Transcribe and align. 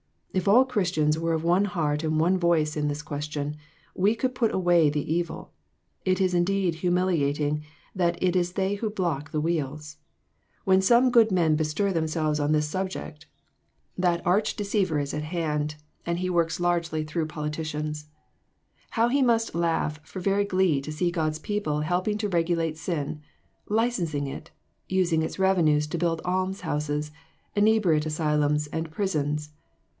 If 0.33 0.47
all 0.47 0.63
Christians 0.65 1.19
were 1.19 1.33
of 1.33 1.43
one 1.43 1.65
heart 1.65 2.03
and 2.03 2.17
one 2.19 2.39
voice 2.39 2.75
on 2.75 2.87
this 2.87 3.03
question, 3.03 3.57
we 3.93 4.15
could 4.15 4.33
put 4.33 4.53
away 4.55 4.89
the 4.89 5.13
evil. 5.13 5.51
It 6.05 6.19
is 6.21 6.33
indeed 6.33 6.75
humilia 6.75 7.35
ting 7.35 7.63
that 7.93 8.17
it 8.23 8.35
is 8.35 8.53
they 8.53 8.75
who 8.75 8.89
block 8.89 9.29
the 9.29 9.41
wheels. 9.41 9.97
When 10.63 10.81
some 10.81 11.11
good 11.11 11.31
men 11.31 11.55
bestir 11.55 11.91
themselves 11.93 12.39
on 12.39 12.51
this 12.53 12.67
subject, 12.67 13.25
A 13.25 13.27
MODERN 13.27 13.27
MARTYR. 13.27 14.21
3/7 14.21 14.21
that 14.23 14.27
arch 14.27 14.55
deceiver 14.55 14.99
is 14.99 15.13
at 15.13 15.23
hand; 15.23 15.75
and 16.05 16.17
he 16.17 16.29
works 16.31 16.59
largely 16.61 17.03
through 17.03 17.27
politicians. 17.27 18.07
How 18.91 19.09
he 19.09 19.21
must 19.21 19.53
laugh 19.53 19.99
for 20.07 20.21
very 20.21 20.45
glee 20.45 20.81
to 20.81 20.93
see 20.93 21.11
God's 21.11 21.39
people 21.39 21.81
helping 21.81 22.17
to 22.19 22.29
regulate 22.29 22.77
sin, 22.77 23.21
licensing 23.67 24.27
it, 24.27 24.49
using 24.87 25.21
its 25.21 25.37
revenues 25.37 25.85
to 25.87 25.97
build 25.99 26.21
almshouses, 26.23 27.11
inebriate 27.53 28.05
asylums 28.07 28.65
and 28.67 28.89
prisons. 28.89 29.49